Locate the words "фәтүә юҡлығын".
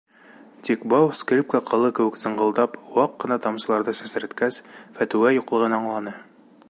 4.99-5.79